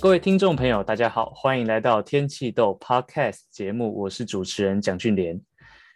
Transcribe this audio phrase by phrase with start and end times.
[0.00, 5.40] 各位听众朋友，大家好，欢迎来到天气豆 Podcast 节目，我是主持人蒋俊莲。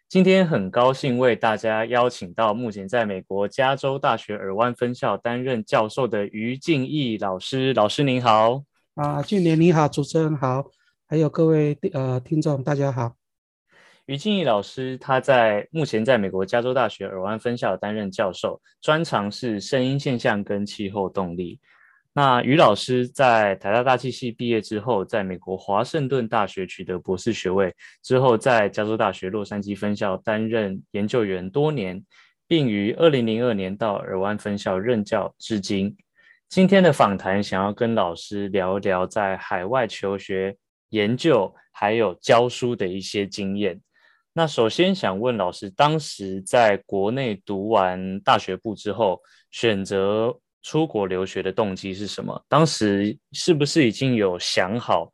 [0.09, 7.73] 今天很高兴为大家邀请到目前在美国加州大学尔湾分校担任教授的于敬义老师。
[7.75, 8.65] 老师您好。
[8.97, 10.65] 啊，俊莲你好，主持人好，
[11.07, 13.15] 还有各位呃听众大家好。
[14.07, 21.61] 于敬义老师他在目前在美国加州大学尔湾分校担任教授，专长是声音现象跟气候动力。
[22.15, 32.05] 那于老师在台大大气系毕业之后，在美国华盛顿大学取得博士学位之后，在加州大学洛杉矶分校担任研究员多年，
[32.47, 35.97] 并于二零零二年到尔湾分校任教至今。
[36.51, 40.55] 今天的访谈想要跟老师聊一聊在海外求学、
[40.91, 43.81] 研究还有教书的一些经验。
[44.35, 49.19] 那首先想问老师，当时在国内读完大学部之后，
[49.51, 52.45] 选择出国留学的动机是什么？
[52.49, 55.13] 当时是不是已经有想好，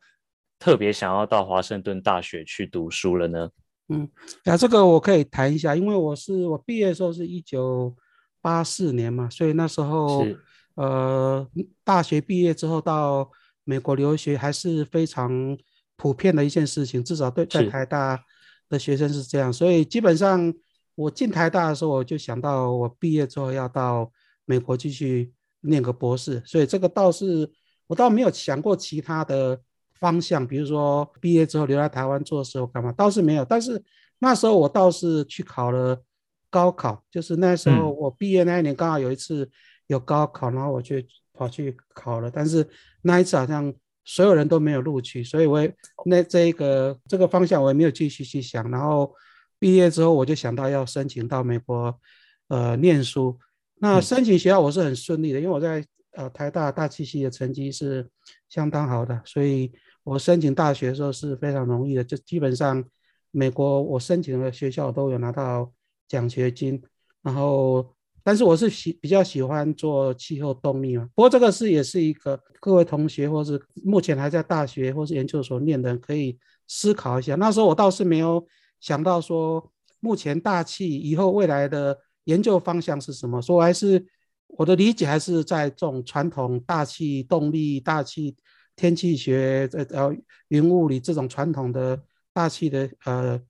[0.59, 3.49] 特别想要到华盛顿大学去读书了呢？
[3.89, 4.07] 嗯，
[4.45, 7.97] 那这个我可以谈一下，因为我是我毕业的时候是一九
[8.43, 10.27] 八四年嘛，所以那时候
[10.75, 11.49] 呃
[11.83, 13.31] 大学毕业之后到
[13.65, 15.57] 美国留学还是非常
[15.97, 18.23] 普遍的一件事情，至少对在台大
[18.69, 20.53] 的学生是这样，所以基本上
[20.95, 24.13] 我进台大的时候我就想到我毕业之后要到
[24.45, 25.33] 美国继续。
[25.63, 27.51] 念个博士，所以这个倒是
[27.89, 29.61] 我倒没有想过其他的
[29.95, 33.45] 方向，比如说毕业之后留在台湾做事或干嘛，倒是没有。
[33.45, 33.83] 但是
[34.21, 36.01] 那时候我倒是去考了
[36.49, 39.51] 高考，就是那时候我毕业那一年刚好有一次
[39.89, 42.31] 有高考，然后我去跑去考了。
[42.31, 42.65] 但是
[43.03, 48.71] 那一次好像所有人都没有录取，所以我也那这个这个方向我也没有继续去想。
[48.71, 49.13] 然后
[49.59, 51.99] 毕业之后我就想到要申请到美国
[52.47, 53.37] 呃念书。
[53.81, 58.09] 那申请学校我是很顺利的，因为我在呃台大大气系的成绩是
[58.49, 59.71] 相当好的，所以
[60.03, 62.85] 我申请大学的时候是非常容易的，就基本上
[63.31, 65.73] 美国我申请的学校都有拿到
[66.09, 66.83] 奖学金。
[67.23, 67.95] 然后，
[68.25, 76.37] 但是我是喜比较喜欢做气候动力嘛，不过这个是也是一个各位同学或是目前还在大学或是研究所念的人可以
[76.67, 77.37] 思考一下。
[77.37, 78.45] 那时候我倒是没有
[78.81, 81.97] 想到说目前大气以后未来的。
[82.29, 83.41] 研究方向是什么？
[83.41, 84.05] 说还是
[84.49, 88.37] 我的理解还是在这种传统大气动力、大气
[88.77, 90.17] 天气学、呃呃
[90.49, 91.99] 云物理这种传统的
[92.33, 93.41] 大气的呃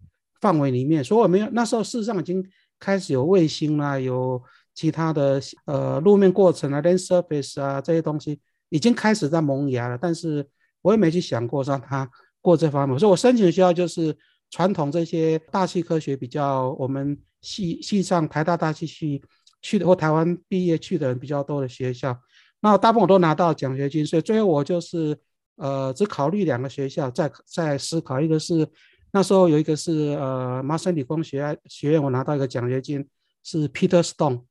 [0.41, 1.03] 范围里面。
[1.03, 2.44] 所以我们那时候事实上已经
[2.78, 4.41] 开始有卫星啦，有
[4.75, 9.99] 其他的呃路面过程啊、land surface 啊这些东西已经开始在萌芽了。
[10.00, 10.47] 但是
[10.83, 12.09] 我也没去想过让它
[12.41, 12.97] 过这方面。
[12.97, 14.17] 所以我申请的学校就是
[14.51, 17.19] 传统这些大气科学比较我们。
[17.41, 19.23] 系系上台大大气系
[19.63, 22.21] 去的或台湾毕业去的人比较多的学校，
[22.59, 25.17] 那大部分我都拿到奖学金，所以最后我就是
[25.55, 28.69] 呃只考虑两个学校，在在思考，一个是
[29.13, 33.09] 那时候有一个是呃麻省理工学院学院，我拿到一个奖学金
[33.45, 34.43] 是 Peter Stone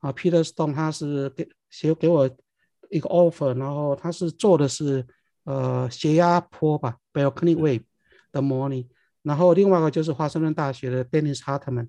[0.00, 2.28] 啊 Peter Stone 他是给写给我
[2.90, 5.06] 一个 offer，然后他是做的是
[5.44, 7.84] 呃斜压坡吧 Biokinetic Wave
[8.32, 8.88] 的模拟，
[9.22, 11.88] 然后另外一个就是华盛顿大学的 Dennis Hartman。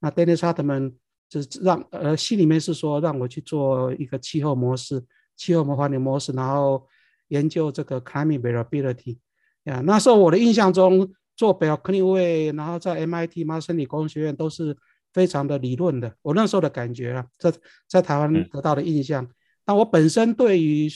[0.00, 0.94] 那 Dennis Hartman
[1.28, 5.04] 就是让呃，戏里面是说让我去做一个气候模式、
[5.36, 6.86] 气候模环境模式，然后
[7.28, 9.18] 研究这个 climate variability。
[9.64, 14.76] 呀，那时候我的印象中做 Biokinetic Wave，然后在 MIT 麻省理工学院都是
[15.12, 16.14] 非常的理论的。
[16.22, 17.52] 我那时候的感觉啊，在
[17.86, 19.28] 在台湾得到的印象。
[19.64, 20.88] 但我本身对于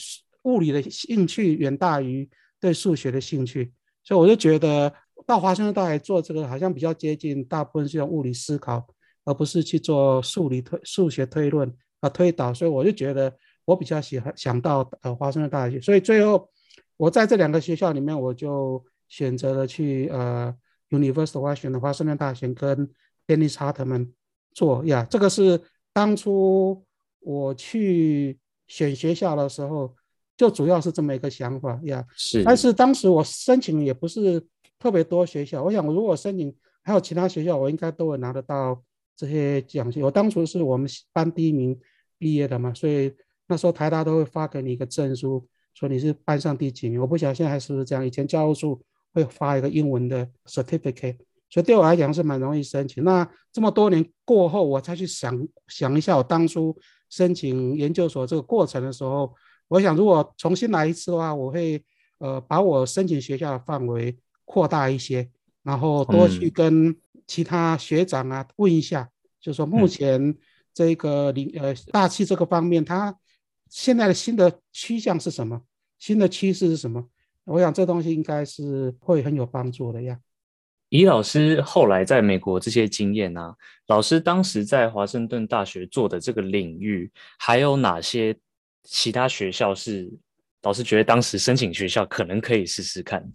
[0.43, 2.29] 物理的兴趣远大于
[2.59, 3.71] 对数学的兴趣，
[4.03, 4.91] 所以我就觉得
[5.25, 8.85] 到华盛顿大学做这个好像比较接近，大部分是用物理思考。
[9.27, 11.67] 而不是去做数理推数学推论
[11.99, 13.35] 啊推导，所以我就觉得
[13.65, 16.47] 我比较喜欢想到呃华盛顿大学，所以最后
[16.95, 20.55] 我在这两个学校里面，我就选择了去呃
[20.91, 22.87] University of Washington 华盛顿大学跟
[23.25, 24.11] Dennis Hartman
[24.53, 25.59] 做呀，这个是
[25.91, 26.85] 当初
[27.21, 29.95] 我去选学校的时候，
[30.37, 32.05] 就主要是这么一个想法呀。
[32.15, 34.45] 是，但是当时我申请也不是
[34.79, 38.83] 特别多学校，我想我如果申请还有其他学校，我应该都会拿得到。
[39.17, 41.79] 这些奖学，我当初是我们班第一名
[42.17, 43.09] 毕业的嘛，所以
[43.47, 46.99] 那时候台大都会发给你一个证书，说你是班上第几名。
[46.99, 48.83] 我不晓得现在还是不是这样，以前教务处
[49.13, 51.17] 会发一个英文的 certificate，
[51.49, 53.05] 所以对我来讲是蛮容易申请。
[53.05, 56.77] 那这么多年过后，我才去想想一下，我当初
[57.09, 59.33] 申请研究所这个过程的时候，
[59.69, 61.81] 我想如果重新来一次的话，我会
[62.17, 65.29] 呃把我申请学校的范围扩大一些，
[65.63, 66.95] 然后多去跟、嗯。
[67.27, 69.09] 其他学长啊，问一下，
[69.41, 70.37] 就是说目前
[70.71, 73.17] 这个领呃大气这个方面，它
[73.67, 75.59] 现在的新的趋向是什么？
[75.97, 77.03] 新的趋势是什么？
[77.45, 80.19] 我想这东西应该是会很有帮助的呀。
[80.89, 83.55] 以老师后来在美国这些经验啊，
[83.87, 88.37] 老师当时在华盛顿大学做的这个领域，还有哪些
[88.83, 90.13] 其他学校是
[90.61, 93.27] 老师觉得当时申请学校可能可以试试看？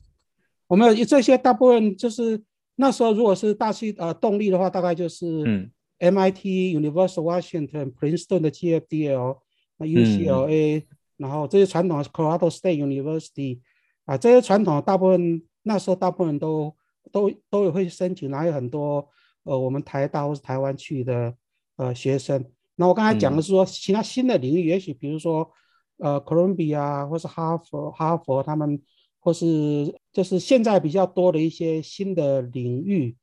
[0.71, 2.41] 我们有这些大部分就是
[2.77, 9.39] 那时候如果是大气呃动力的话，大概就是嗯 MIT、University Washington、Princeton 的 GFDL、
[9.79, 10.83] 那 UCLA，、嗯、
[11.17, 13.59] 然后这些传统的 Colorado State University
[14.05, 16.75] 啊，这些传统的大部分那时候大部分都。
[17.13, 19.05] 都都有会申请，然后有很多
[19.43, 21.35] 呃，我们台大或是台湾去的
[21.77, 22.45] 呃学生。
[22.77, 25.51] 那我刚才讲的是说，其他新的领域，嗯、也许比如说
[25.99, 28.81] 呃，哥伦比亚或是哈佛，哈佛他们
[29.21, 33.17] 或是就是现在比较多的一些新的领域，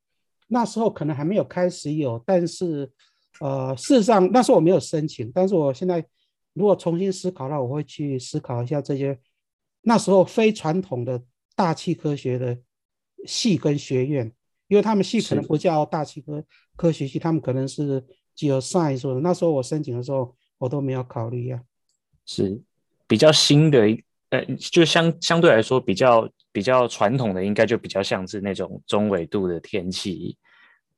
[0.48, 2.90] 那时候可能还没有开始有，但是
[3.42, 6.06] 呃，事实上那时候我没有申请，但是我现在
[6.54, 9.20] 如果重新思考了，我会去思考一下这些
[9.82, 11.22] 那时候非传统的
[11.56, 12.58] 大气科学的。
[13.26, 14.32] 系跟学院，
[14.68, 16.42] 因为他们系可能不叫大气科
[16.76, 18.02] 科学系，他们可能是
[18.38, 19.20] geoscience 的。
[19.22, 21.66] 那时候我申请的时候，我都没有考虑呀、啊。
[22.26, 22.62] 是
[23.08, 23.88] 比较新的，
[24.30, 30.38] 呃，就相相对来说比较比较传统的，应该就比较像是那种中纬度的天气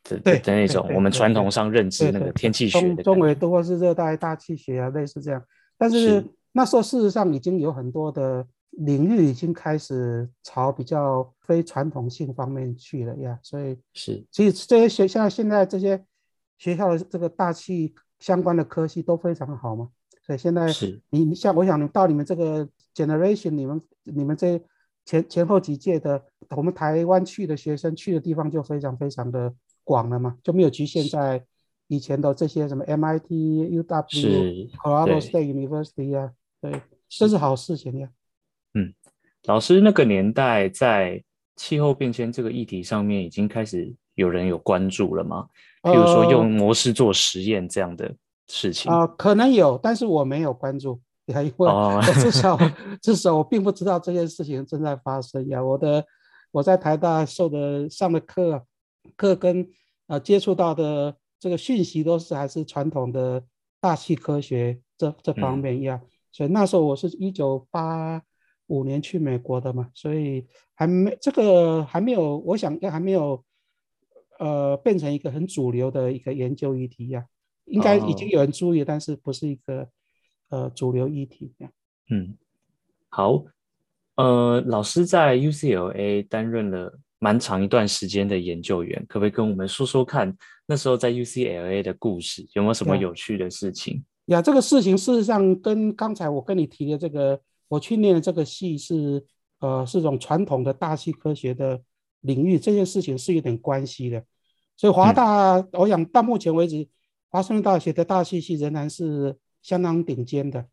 [0.03, 5.43] 的对的那种，我们传统上认知那个天气学的中中纬度或是热带大气学啊，类似这样。
[5.77, 8.45] 但是，那时候事实上已经有很多的。
[8.71, 16.01] 领域已经开始朝比较非传统性方面去了呀，所以是，其实这些学校现在这些
[16.59, 19.89] 学校的这个大气相关的科系都非常好嘛，
[20.21, 24.61] 所以现在是你你像我想你到你们这个 generation，你们你们这
[25.05, 26.23] 前前后几届的
[26.55, 29.53] 我们台湾去的学生去的地方就非常非常的
[29.83, 31.43] 广了嘛，就没有局限在
[31.87, 36.31] 以前的这些什么 MIT、UW、Colorado State University 啊，
[36.61, 38.09] 对，这是好事情呀。
[38.75, 38.93] 嗯，
[39.45, 41.23] 老师那个年代在
[41.55, 45.47] 气候变迁这个议题上面已经开始有人有关注了吗？
[45.81, 48.13] 比如说用模式做实验这样的
[48.47, 51.01] 事情啊、呃呃，可能有，但是我没有关注，
[51.33, 52.71] 因为至少、哦、
[53.01, 55.63] 至少我并不知道这件事情正在发生呀。
[55.63, 56.05] 我的
[56.51, 58.65] 我在台大受的上的课
[59.15, 59.67] 课跟
[60.07, 63.43] 呃接触到的这个讯息都是还是传统的
[63.79, 68.21] 大气科学这这方面呀，嗯、所以那时候我是一九八。
[68.71, 70.45] 五年去美国的嘛，所以
[70.75, 73.43] 还没这个还没有，我想要还没有，
[74.37, 77.25] 呃，变成一个很主流的一个研究议题呀、啊。
[77.65, 79.89] 应该已经有人注意，哦、但是不是一个
[80.49, 81.69] 呃主流议题呀。
[82.09, 82.35] 嗯，
[83.09, 83.43] 好，
[84.15, 90.35] 呃，老师在 UCLA 担任了蛮长一段时间的研究员，可不可以跟我们说说看
[90.65, 94.03] 那时候在 UCLA 的故事，有没有什么有趣的事情？
[94.25, 97.39] 呀，这个事情事实上跟刚才我跟你提的这个。
[97.69, 99.23] 我去念的这个系是，
[99.59, 101.79] 呃，是种传统的大气科学的
[102.21, 104.25] 领域，这件事情是有点关系的。
[104.75, 106.87] 所以华大，嗯、我想到目前为止，
[107.29, 110.65] 华盛顿大学的大气系仍然是相当顶尖的。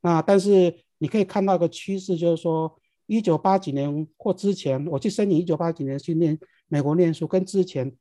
[0.00, 2.74] 那但是你可以看到一个趋势，就是说，
[3.06, 6.38] 一九八几年或之前，我去申请一九八几年去念
[6.68, 7.92] 美国念书，跟之前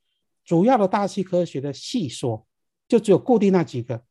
[0.46, 2.46] 主要的大气科学的系所
[2.88, 4.02] 就只有固定那几个。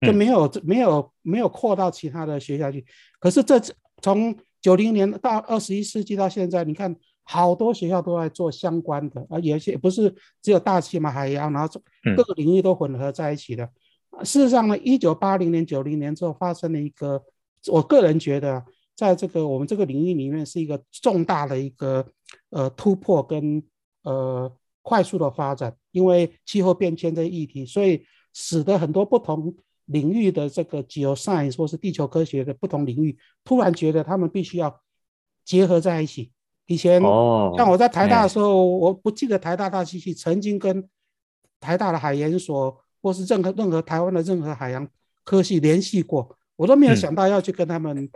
[0.00, 2.86] 就没有没有没有扩到其他的学校去，
[3.18, 3.60] 可是这
[4.00, 6.94] 从九零年到二十一世纪到现在，你看
[7.24, 11.82] 好多学校都在做相关的，而有些不是只有大气嘛，海洋，然后
[12.16, 13.64] 各个领域都混合在一起的。
[13.64, 13.72] 嗯、
[14.24, 17.22] 事实上呢，一九八零年、九零年之后发生了一个，
[17.66, 22.06] 我个人觉得，在这个我们这个领域里面是一个重大的一个
[22.50, 23.62] 呃突破跟
[24.02, 29.54] 呃快速的发展，因为气候变迁这议题，所以使得很多不同。
[29.88, 34.82] 领域的这个 geoscience 或是地球科学的不同领域，突然觉得他们必须要
[35.46, 36.30] 结合在一起。
[36.66, 40.86] 以前，像我在台大的时候，我不记得台大大气系曾经跟
[41.58, 44.88] 台大的海研所或是任何任何台湾的任何海洋
[45.24, 48.10] 科系联系过，我都没有想到要去跟他们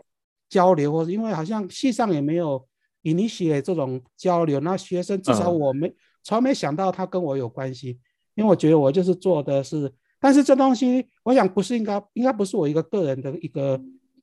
[0.48, 2.66] 交流，或者因为好像系上也没有
[3.02, 4.60] initiate 这种交流。
[4.60, 7.98] 那学生至少我没从没想到他跟我有关系，
[8.34, 9.92] 因为我觉得我就是做的是。
[10.24, 13.76] 但是这东西，我想不是应该，应该不是我一个个人的一个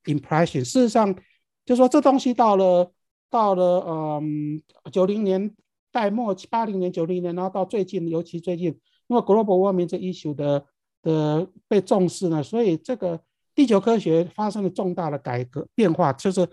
[0.06, 0.64] impression。
[0.64, 1.14] 事实上，
[1.66, 2.90] 就说这东西到了
[3.30, 4.62] 到了嗯
[4.94, 5.54] 九零年
[5.92, 10.64] 代末，八零年、九零年，然后到最近，尤其最近，因为 global warming 这 issue 的
[11.02, 13.20] 的被重视呢，所以这个
[13.54, 16.48] 地球科学发生了重大的改革变化，就是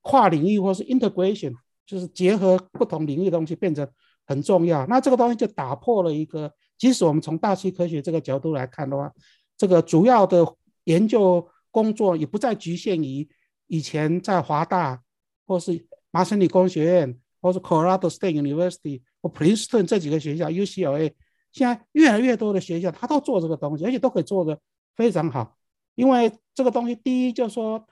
[0.00, 1.54] 跨领域或是 integration，
[1.86, 3.88] 就是结合不同领域的东西变成
[4.26, 4.84] 很重要。
[4.86, 6.52] 那这个东西就打破了一个。
[6.78, 9.12] 即使我们从大气科学这个角度来看的话，
[9.54, 10.46] 这个主要的
[10.84, 13.28] 研究工作也不再局限于
[13.66, 15.02] 以前在华大
[15.46, 21.12] 或是麻省理工学院，或是 Colorado State University 或 Princeton 这几个学校，UCLA，
[21.52, 24.58] 现在越来越多的学校，他都做这个东西，而且都可以做得
[24.96, 25.56] 非常好。
[25.94, 27.84] 因为这个东西，第一就是说，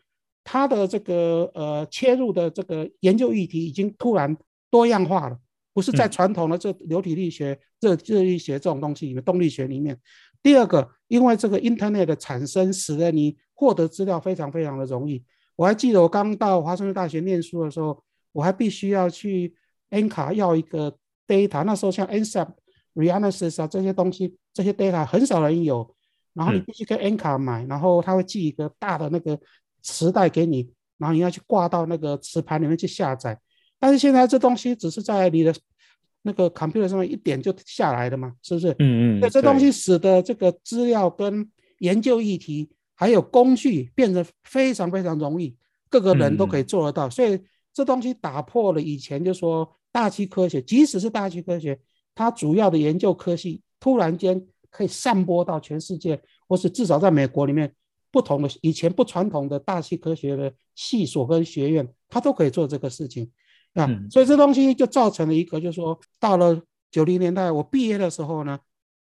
[0.44, 4.36] 它的这个呃切入的这个研究议题已经突然
[4.70, 5.38] 多样化了，
[5.74, 9.98] 不是在传统的这流体力学、热热力学这种东西里面，动力学里面。
[10.42, 15.22] 第二个，因为这个 Internet 的产生，使得你获得资料非常非常的容易。
[15.56, 19.54] 我还记得我刚到华盛顿大学念书的时候，我还必须要去
[19.90, 20.96] NCAR 要一个
[21.26, 22.48] data，那时候像 NCEP、
[22.98, 25.94] Reanalysis 啊这些东西，这些 data 很少人有，
[26.34, 29.38] 然后你必须跟 NCAR 买，然后他会寄一个大的那个
[29.82, 33.38] 磁带给你，然后你要去挂到那个磁盘里面去下载。
[33.78, 35.54] 但是现在这东西只是在你的
[36.22, 38.72] 那个 computer 上面一点就下来的嘛，是不是？
[38.80, 39.20] 嗯嗯。
[39.20, 42.70] 那这东西使得这个资料跟研究议题。
[43.00, 45.56] 还有工具变得非常非常容易，
[45.88, 47.40] 各个人都可以做得到，嗯、所以
[47.72, 51.78] 这东西打破了以前就说大气科学，即使是大气科学，
[52.18, 57.72] 它主要的研究科系突然间可以散播到全世界，或是至少在美国里面
[58.10, 63.30] 不同的以前不传统的大气科学的系所跟学院，他都可以做这个事情
[63.74, 66.60] 啊，嗯、所以这东西就造成了一个，就是说到了
[66.90, 68.58] 九零年代我毕业的时候呢，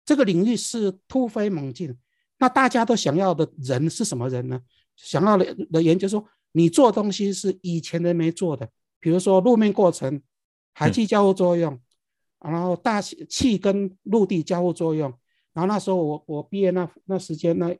[0.03, 1.95] 这个领域是突飞猛进。
[2.39, 4.59] 那大家都想要的人是什么人呢？
[4.95, 8.67] 想要的的研究说，你做东西是以前人没做的，
[8.99, 10.19] 比如说路面过程、
[10.73, 11.79] 海气交互作用，嗯、
[12.43, 15.11] 然后大气气跟陆地交互作用。
[15.53, 17.75] 然后那时候我我毕业那那时间那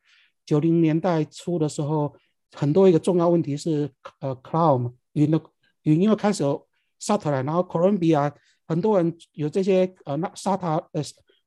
[0.46, 2.16] 九零年代初的时候，
[2.54, 3.90] 很多一个重要问题是
[4.20, 5.40] 呃 cloud 云的
[5.84, 6.68] 云，因为开始有
[7.00, 8.34] satellite，然后 Columbia
[8.68, 11.04] 很多人有这些呃那 satellite 呃。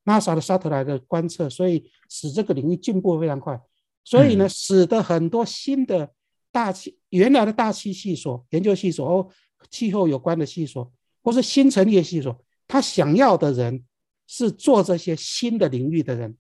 [0.09, 3.61] NASA 的 satellite 的观测，所以使这个领域进步非常快，
[4.05, 6.09] 所以呢，使得很多新的
[6.53, 9.29] 大气原来的大气系所研究系所哦，
[9.69, 10.93] 气候有关的系所，
[11.25, 13.85] 或是新成立的系所，他想要的人
[14.27, 16.37] 是做这些新的领域的人，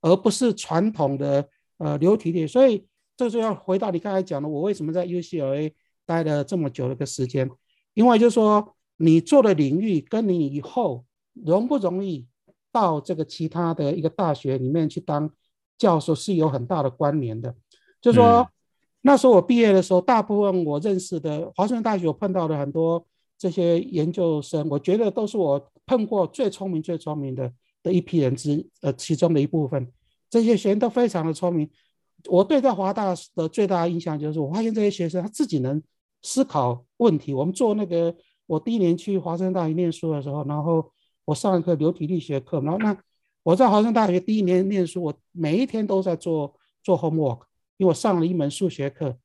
[0.00, 2.46] 而不是传统的呃流体力。
[2.46, 5.72] 所以这就要回到你刚才讲的，我为什么在 UCLA
[6.04, 7.50] 待了这么久的一个时间，
[7.94, 12.26] 因为就是说你做的领域跟你以后容不容易。
[12.74, 15.30] 到这个其他的一个大学里面去当
[15.78, 17.54] 教授是有很大的关联的，
[18.00, 18.46] 就是说、嗯、
[19.02, 23.06] 那时候我毕业的时候，大部分我认识的华盛顿大学我碰到的很多
[23.44, 29.92] 这些研究生，我觉得都是我碰过最聪明、最聪明的的一批人之呃其中的一部分。
[30.30, 31.68] 这些学生都非常的聪明。
[32.28, 35.82] 我对在华大的最大的印象就是，我发现这些学生他自己能
[36.22, 37.34] 思考问题。
[37.34, 40.90] 我们做那个，我第一年去华盛大学念书的时候，然后。
[41.26, 42.94] 我上一课流体力学课，然后那
[43.42, 47.38] 我在华盛大学第一年念书，我每一天都在做做 homework，
[47.78, 49.16] 因为我上了一门数学课，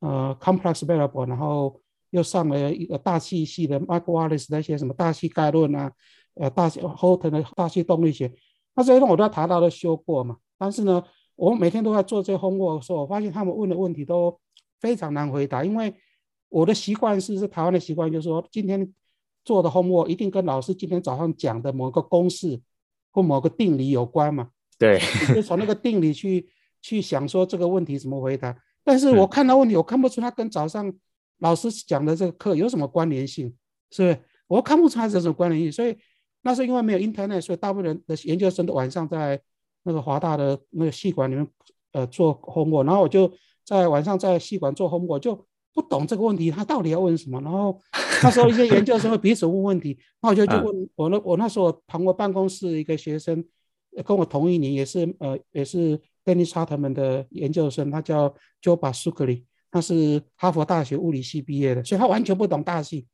[0.00, 1.81] 呃，complex variable，然后
[2.12, 5.92] 又上了一个大气系的 Wallace 那些什么大气概论啊，
[6.34, 8.32] 呃，大气 Houghton 的大气动力学，
[8.76, 10.36] 那这些我都在台大都修过嘛。
[10.56, 11.02] 但是呢，
[11.34, 14.38] 我每天都在做这些 homework 的时候，我发现他们问的问题都
[14.80, 15.92] 非常难回答，因为
[16.48, 18.94] 我的习惯是是台湾的习惯，就是说今天。
[19.44, 22.60] 做的 homework 一定跟老师今天早上讲的某个公式
[23.10, 24.50] 或某个定理有关嘛？
[24.78, 25.00] 对，
[25.34, 26.48] 就从那个定理去
[26.80, 28.56] 去想说这个问题怎么回答。
[28.84, 30.94] 但是我看到问题，我看不出它跟早上
[31.42, 33.54] 老师讲的这个课有什么关联性，
[33.90, 34.18] 是不是？
[34.46, 35.70] 我看不出来这种关联性。
[35.70, 35.96] 所以
[36.40, 39.40] 那时候因为没有 internet，所以大部分人的研究生都晚上在
[39.82, 41.46] 那个华大的那个系馆里面
[41.92, 43.30] 呃做 homework，然后我就
[43.64, 45.46] 在晚上在系馆做 homework 就。
[45.74, 47.40] 不懂这个问题，他到底要问什么？
[47.40, 47.80] 然后
[48.22, 53.42] 那时候一些研究生会彼此问问题，那我就就问我那我那时候旁我办公室一个学生，
[54.04, 58.28] 跟我同一年，也是呃也是 Dennis Hartmann 的研究生，他叫
[58.60, 63.04] Joe Basuchely，他是哈佛大学物理系毕业的，所以他完全不懂大气，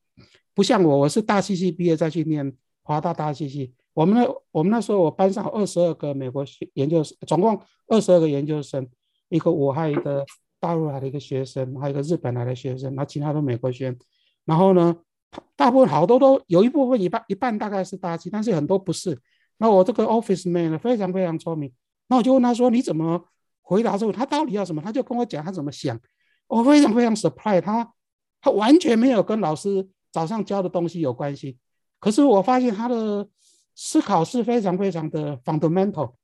[0.52, 3.72] 不像我，我是大气系毕业再去念华大大气系。
[3.94, 8.86] 我们那我们那时候我班上二十二个美国学研究生，总共二十二个研究生，
[9.30, 10.26] 一个我还有一个。
[10.60, 13.98] 大陆来的一个学生，还有一个日本来的学生，那其他都美国学生。
[14.44, 14.92] 然后呢，
[15.54, 19.16] 大部分好多都有一部分一半一半大概是大气，但是很多不是。
[19.58, 21.72] 那我这个 office man 呢，非常非常聪明。
[22.08, 23.24] 那我就问他说：“你怎么
[23.62, 24.12] 回答这个？
[24.12, 25.96] 他到底要什么？”他就跟我讲他怎么想。
[26.48, 27.94] 我非常非常 surprise，他
[28.40, 31.56] 他完全没有跟老师早上教的东西有关系。
[32.00, 33.28] 可是我发现他的
[33.76, 36.14] 思考是非常非常的 fundamental。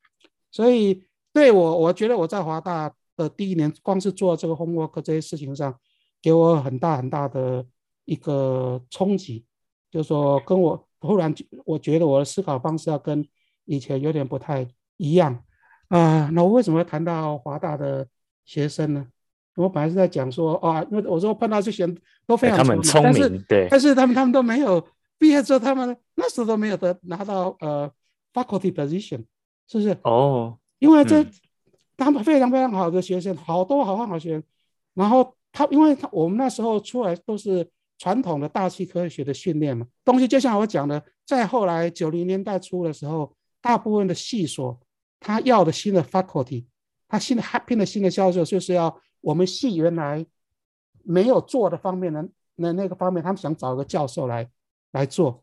[0.50, 2.93] 所以对我，我觉得我在华大。
[3.16, 5.73] 的第一年，光是做这个 homework 这些事情上，
[6.21, 7.64] 给我很大很大的
[8.07, 9.47] 一个冲击，
[9.88, 11.33] 就是说跟我突然
[11.64, 13.25] 我觉得我的思考方式要跟
[13.66, 14.66] 以前有点不太
[14.97, 15.45] 一样
[15.87, 16.28] 啊。
[16.33, 18.09] 那我为什么会谈到华大的
[18.45, 19.07] 学生呢？
[19.56, 21.96] 我本来是在讲说，啊，因为我说碰到这些人
[22.26, 24.84] 都非常聪明，但是对，但是他们他们都没有
[25.16, 27.88] 毕业之后，他们那时候都没有得拿到呃
[28.32, 29.25] faculty position，
[29.68, 29.96] 是不是？
[30.02, 31.30] 哦，因为这、嗯、
[31.96, 34.42] 他们非常非常好的学生，好多好多好学生，
[34.94, 37.64] 然后他因为他我们那时候出来都是
[37.96, 43.32] 传统的大气科学的训练嘛，东西就像我讲的，在后来九零年代初的时候，
[43.62, 44.80] 大部分的系所
[45.20, 46.64] 他要的新的 faculty，
[47.06, 49.00] 他新的 happy 的新的教授就是要。
[49.25, 50.25] 我们系原来
[51.02, 54.49] 没有做的方面的那那个方面，他们想找一个教授来
[54.93, 55.43] 来做，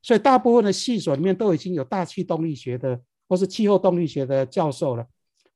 [0.00, 5.06] 所以大部分的系所里面都已经有大气动力学的或是气候动力学的教授了。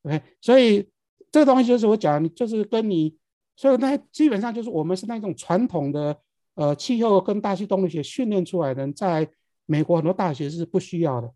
[0.02, 0.86] OK，所以
[1.30, 3.16] 这个东西就是我讲，就是跟你，
[3.56, 6.16] 所以那基本上就是我们是那种传统的
[6.54, 9.26] 呃气候跟大气动力学训练出来的人，在
[9.64, 11.32] 美国很多大学是不需要的，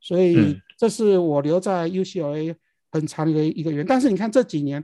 [0.00, 2.56] 所以这是我留在 UCLA
[2.90, 3.86] 很长的一个原因。
[3.86, 4.82] 但是你看这几年。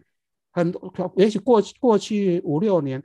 [0.55, 3.03] 很多，也许过去过去五六年，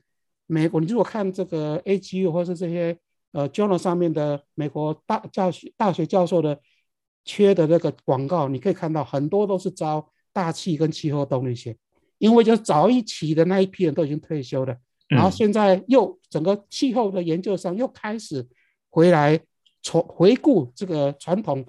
[0.47, 2.97] 美国，你如果看这个 AGU 或是这些
[3.31, 6.59] 呃 journal 上面的美国大教学大学教授的
[7.23, 11.73] 缺的那个广告，你可以看到很多都是招大气跟气候动力学，
[12.17, 14.77] 因为就是早一期的那一批人都已经退休了，
[15.07, 18.45] 然后现在又整个气候的研究上又开始
[18.89, 19.39] 回来
[19.81, 21.65] 重回顾这个传统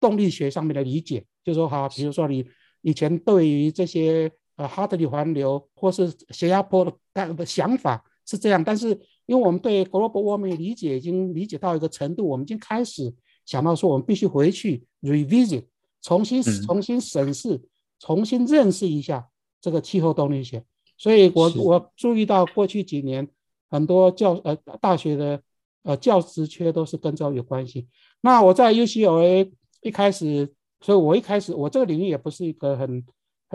[0.00, 2.44] 动力学上面的理解，就是说哈，比如说你
[2.80, 4.32] 以前对于这些。
[4.56, 8.90] 呃，哈德里环流或是斜压坡的的想法是这样，但是
[9.24, 13.12] 因为我们对 global warming 理解已经理解到一个程度，我们已经开始
[13.46, 15.64] 想到说，我们必须回去 revisit，
[16.02, 17.62] 重新重新审视，
[17.98, 19.26] 重新认识一下
[19.58, 20.62] 这个气候动力学。
[20.98, 23.26] 所以我我注意到过去几年
[23.70, 25.42] 很多教呃大学的
[25.82, 27.88] 呃教职缺都是跟这有关系。
[28.20, 33.02] 那我在 UCLA 一开始，所以我一开始我这个领域也不是一个很。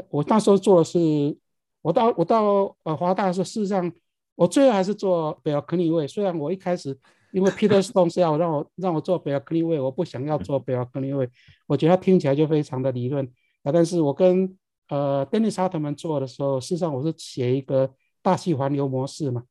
[0.10, 1.38] 我那时候做的是，
[1.82, 3.92] 我到我到呃华大的时候，事实上
[4.36, 6.08] 我最后还是做北尔克利位。
[6.08, 6.98] 虽然我一开始
[7.32, 11.30] 因为 Peter Stone 是要让我让我做北尔克利位，我不想要做北尔克利位，
[11.68, 13.26] 我觉得他听起来就非常的理论
[13.64, 13.72] 啊。
[13.72, 14.58] 但是我跟
[14.90, 19.44] 呃 Dennis Hartmann 做的时候，事实上我是写一个大气环流模式嘛，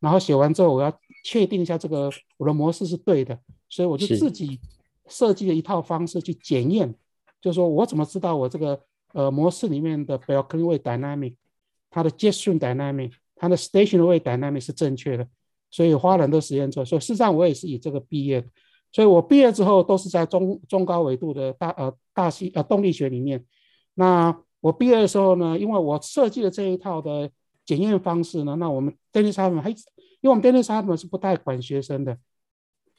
[0.00, 0.92] 然后写完之后我要
[1.24, 3.38] 确定一下这个我的模式是对的，
[3.68, 4.60] 所以我就自己
[5.08, 6.94] 设计了一套方式去检验，
[7.40, 8.80] 就是说我怎么知道我这个。
[9.14, 11.36] 呃，模式里面的 wave dynamic，
[11.88, 15.28] 它的 stream dynamic，它的 stationary dynamic 是正确的，
[15.70, 16.84] 所以花了很多时间做。
[16.84, 18.48] 所以事实上我也是以这个毕业的，
[18.90, 23.44] 所以我毕业之后都是在中中高纬度的大呃大气呃动力学里面。
[23.94, 27.30] 那我毕业的时候呢，因为我设计的这一套的
[27.64, 29.76] 检验方式呢，那我们 Dennis Hartmann 还因
[30.22, 32.18] 为我们 Dennis Hartmann 是不太管学生的，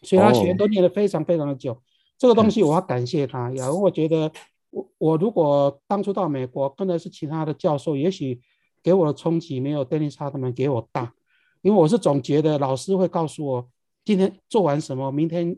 [0.01, 1.73] 所以他学生都念得非常非常的久。
[1.73, 1.81] Oh.
[2.17, 4.31] 这个东西我要感谢他，然后我觉得。
[4.75, 8.41] 我我如果当初到美国跟的是其他的教授，也许
[8.83, 11.13] 给我的冲击没有 Dennis Hartmann 给我大，
[11.61, 13.69] 因为我是总觉得老师会告诉我
[14.03, 15.57] 今天做完什么，明天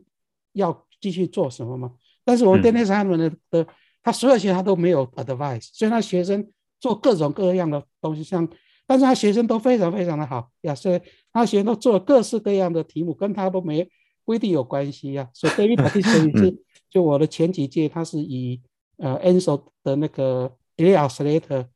[0.52, 1.94] 要继续做什么嘛。
[2.24, 3.66] 但是我们 Dennis Hartmann 的、嗯、的
[4.04, 8.48] 他所有学生他都没有 advice，所以他学生做各种各样的东西，像
[8.86, 11.00] 但是他学生都非常非常的好呀，所以
[11.32, 13.90] 他学生都做了各式各样的题目，跟他都没
[14.24, 15.28] 不一定有关系呀。
[15.34, 18.62] 所以 David Battista 是就我的前几届他是以
[18.98, 21.66] 呃，ENSO 的那个 delay oscillator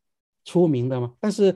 [0.44, 1.52] 出名的嘛，但是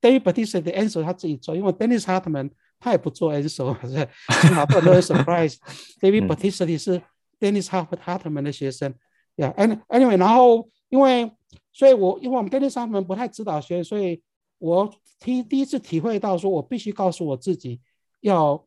[0.00, 4.08] David Battista 的 ENSO 他自己做，因为 Dennis Hartmann 他也不做 ENSO，是
[4.42, 5.56] 幸好不会 surprise。
[6.00, 7.00] David Battista 是
[7.38, 8.92] Dennis Hartmann 的学生
[9.36, 11.30] ，Yeah，anyway，然后因为，
[11.72, 14.20] 所以我因为我们 Dennis Hartmann 不太指导学生，所以
[14.58, 17.80] 我第第一次体会到，说我必须告诉我自己
[18.20, 18.66] 要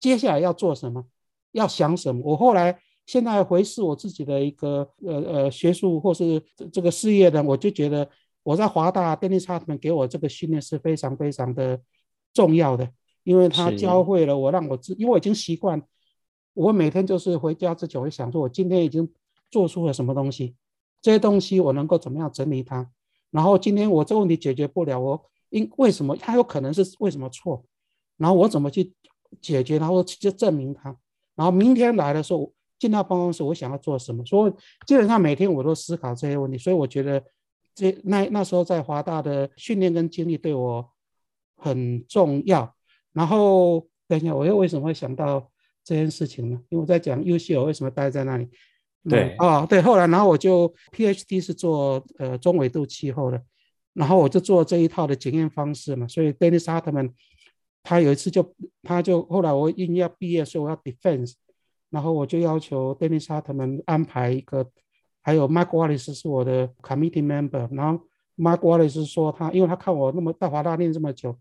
[0.00, 1.04] 接下来要做什么，
[1.52, 2.22] 要想什么。
[2.24, 2.80] 我后来。
[3.06, 8.08] 现在回视我自己的一个呃呃学术或是这个事业呢，我就觉得
[8.42, 11.78] 我在华大 Dennis Hartmann 给我这个训练是非常非常的
[12.32, 12.90] 重要的，
[13.22, 15.82] 因为他教会了我，让我自，因为我已经习惯，
[16.54, 19.06] 我每天就是回家之前我会想说，我今天已经
[19.50, 20.56] 做出了什么东西，
[21.02, 22.90] 这些东西我能够怎么样整理它，
[23.30, 27.62] 然后今天我这个问题解决不了，我因为什么，它有可能是为什么错，
[28.16, 28.94] 然后我怎么去
[29.42, 30.96] 解决，然后去证明它，
[31.34, 32.50] 然后明天来的时候。
[32.84, 34.22] 进到办公室，我想要做什么？
[34.26, 34.52] 所以
[34.86, 36.58] 基本上每天我都思考这些问题。
[36.58, 37.24] 所以我觉得
[37.74, 40.86] 这那那时候在华大的训练跟经历对我
[41.56, 42.76] 很重要。
[43.14, 45.50] 然后等一下，我又为什么会想到
[45.82, 46.60] 这件事情呢？
[46.68, 48.50] 因为我在讲 UCL 为什么待在那里。
[49.08, 49.80] 对啊、哦，对。
[49.80, 53.42] 后来，然后我就 PhD 是做呃中纬度气候的，
[53.94, 56.06] 然后我就做这一套的检验方式嘛。
[56.06, 57.12] 所以 Dennis Hartmann
[57.82, 61.32] 他有一次就他就后来我因为要毕业，所以我要 defense。
[61.94, 64.68] 然后我就要求 Denisa 他们安排一个，
[65.22, 68.04] 还有 Mike Wallace 是我的 committee member，然后
[68.36, 71.38] Mark Wallace 说他，因为他看我那么在华大念这么久，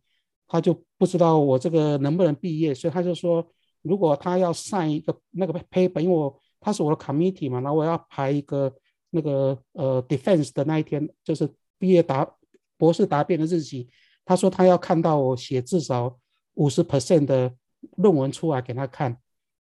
[0.47, 3.43] 他就不知道我这个能不能毕业，所以他就说，
[3.81, 8.71] 如果他要上一个那个 paper，因为我他是我的 committee 嘛，然后我要排一个
[9.09, 12.29] 那个呃 defense 的那一天，就是毕业答
[12.77, 13.89] 博士答辩的日期，
[14.23, 16.15] 他说他要看到我写至少
[16.53, 17.51] 五十 percent 的
[17.97, 19.17] 论文出来给他看，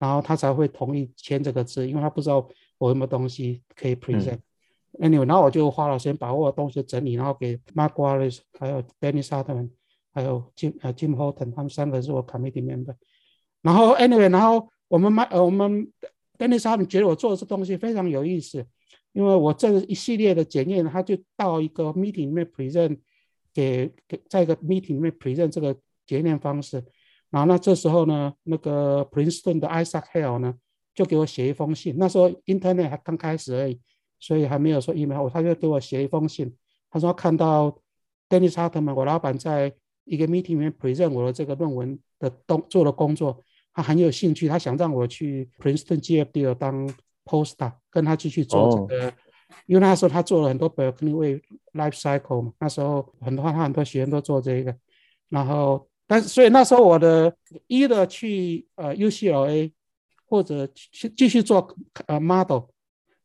[0.04, 2.46] 然后他才会同意签这个字，因为他不知道
[2.78, 4.36] 我有没有东西可以 present。
[4.36, 4.42] 嗯
[5.00, 9.70] Anyway，然后我就花了时间把我的东西整理，然后给 Mark Wallace，还有 Dennis Hartman，
[10.12, 12.94] 还有 Jim 呃 Jim Horton，他们三个是我 committee member。
[13.62, 15.90] 然后 Anyway，然后我们麦呃我们
[16.38, 18.68] Dennis Hartman 觉得我做的这东西非常有意思，
[19.14, 23.00] 因为我这一系列的检验，他就到一个 meeting 里面 present，
[23.54, 26.84] 给给在一个 meeting 里面 present 这个检验方式。
[27.34, 30.54] 然后那这时候呢，那个 Princeton 的 Isaac Hale 呢，
[30.94, 31.96] 就给我写一封信。
[31.98, 33.82] 那时候 Internet 还刚开始而已。
[34.20, 36.56] 所以还没有说 email，他就给我写一封信。
[36.90, 37.78] 他说看到
[38.30, 39.74] Dennis Hartman，我老板在
[40.06, 43.44] 一个 meeting 里面 present 我的这个论文的动做的工作，
[43.74, 46.90] 他很有兴趣，他想让我去 Princeton GFDL 当
[47.26, 49.06] postdoc，跟他继续做这个。
[49.08, 49.14] Oh.
[49.66, 51.42] 因为那时候他做了很多 Berkeley Way
[51.74, 54.74] life cycle 嘛，那时候很多他很多学员都做这个。
[55.28, 55.86] 然后，
[56.22, 57.36] 所以那时候我的
[57.68, 59.72] 一的去呃 UCLA
[60.26, 61.76] 或者去继续做
[62.08, 62.64] 呃 model。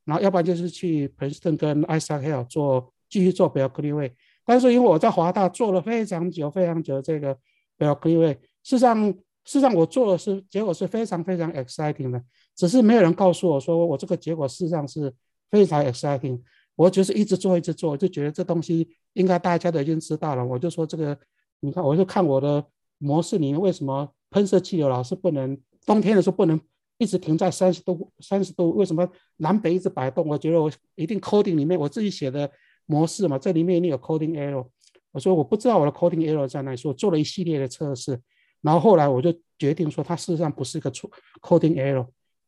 [0.05, 7.37] 然后要不然就是去 Princeton 跟 Isaac Hale 做继续做 Berkeley Way，但是因为我在华大做了非常久非常久这个
[7.77, 12.25] Berkeley Way，事实上事实上我做的是结果是非常非常 exciting 的，
[12.57, 15.13] 只是没有人告诉我说我这个结果事实上是
[15.51, 16.41] 非常 exciting，
[16.75, 21.15] 我就是一直做一直做，就觉得这东西应该大家都已经知道了，我就说这个
[21.61, 22.65] 你看我就看我的
[22.99, 26.61] 模式里面为什么喷射气流老是不能冬天的时候不能。
[27.01, 30.27] 一直停在三十度，三十度，为什么南北一直摆动？
[30.27, 32.51] 我觉得我一定 coding 里面我自己写的
[32.87, 34.67] 模式嘛，这里面一定有 coding error。
[35.13, 38.21] 我说我不知道我的 coding error 在哪里，所以我做了一系列的测试，
[38.63, 41.09] 然后后来我就决定说它事实上不是一个错
[41.41, 42.05] coding error。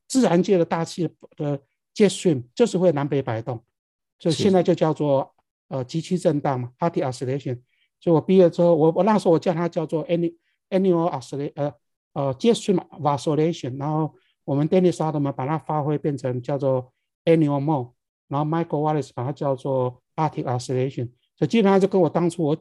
[0.08, 1.56] 自然界的大气的
[1.94, 3.62] jet stream 就是会南北摆动，
[4.18, 5.32] 所以现在就叫做
[5.68, 7.60] 呃极区震荡嘛，Arctic oscillation。
[8.00, 10.34] 所以我毕业之后，我我那时候我叫它叫做 any
[10.70, 11.74] annual oscillation，呃
[12.14, 14.14] 呃 jet stream oscillation，然后。
[14.42, 16.92] 我们 Dennis Hartman 把它发挥变成叫做
[17.24, 17.92] annual mode，
[18.26, 22.56] 然后 Michael Wallace 把它叫做 Arctic oscillation，所以基本上就跟我当初我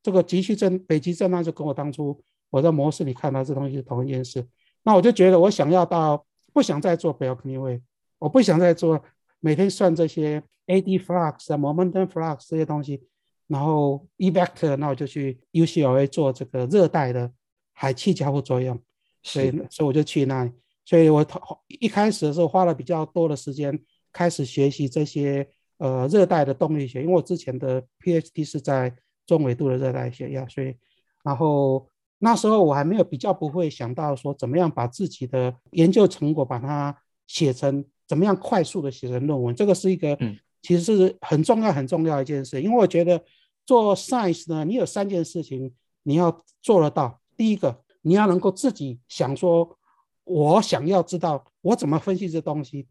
[0.00, 4.46] 这个极区震北极震荡就跟我当初我在模式里看到这东西是同一件事。
[4.84, 7.80] 那我就觉得我想要到不想再做 Berkeley Way，
[8.20, 9.02] 我不想再做
[9.40, 13.02] 每天算这些 AD flux 啊 momentum flux 这些东西，
[13.48, 17.32] 然后 E vector，那我就去 UCLA 做这个热带的
[17.74, 18.80] 海气交互作用，
[19.22, 20.52] 所以所以我就去那里。
[20.86, 21.26] 所以我
[21.68, 23.78] 一开始的时候花了比较多的时间
[24.12, 25.46] 开始学习这些
[25.78, 28.94] 呃热带的动力学，因为我之前的 PhD 是在
[29.26, 30.74] 中纬度的热带学呀，所以
[31.22, 40.18] 然后那时候我还没有比较不会想到说怎么样把自己的研究成果把它写成怎么样快速的写成论文，这个是一个
[40.60, 43.22] 其实是很重要很重要一件事，因为我觉得
[43.64, 49.78] 做 science 呢，你有三件事情你要做得到，第一个你要能够自己想说。
[50.26, 52.88] 我想要知道我怎么分析这东西，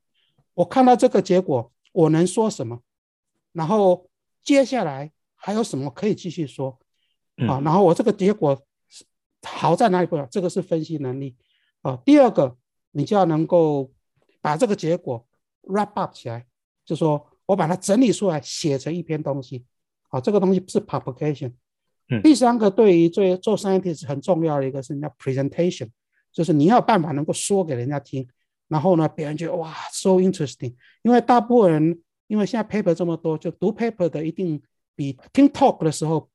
[0.54, 2.80] 我看到这个结果，我能说什么？
[3.54, 4.08] 然后
[4.44, 6.78] 接下来还有什么可以继续说？
[7.48, 8.64] 啊，然后我这个结果
[9.42, 10.28] 好在哪里不了？
[10.30, 11.36] 这个是分析能力
[11.82, 12.00] 啊。
[12.06, 12.56] 第二个，
[12.92, 13.92] 你就要能够
[14.40, 15.26] 把这个结果
[15.64, 16.46] wrap up 起来，
[16.86, 19.66] 就说我把它整理出来，写成一篇东西。
[20.10, 21.54] 啊，这个东西是 publication。
[22.22, 25.90] 第三个，对于做做 scientist 很重要的一个是叫 presentation。
[26.32, 28.28] 就是你要有办法能够说给人家听，
[28.68, 30.74] 然后呢，别人觉得哇，so interesting。
[31.04, 34.60] 因为大部分人，因为现在 paper 这么多，就读 paper 的一定
[34.96, 36.28] 比听 talk 的时候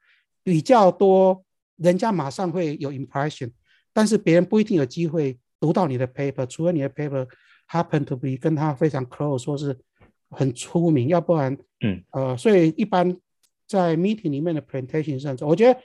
[0.45, 1.45] 比较多，
[1.77, 3.51] 人家马上会有 impression，
[3.93, 7.27] 但是别人不一定有机会读到你的 paper，除非你的 paper
[7.69, 9.77] happen to be 跟他非常 close，说是
[10.31, 13.17] 很出名，要不然，嗯，呃，所以一般
[13.69, 15.81] 在 meeting 里面的 presentation 是很重要，我觉得。